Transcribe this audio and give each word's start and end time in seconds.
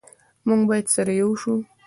موږ 0.47 0.61
باید 0.69 0.87
سره 0.95 1.11
ېو 1.21 1.29
شو 1.41 1.55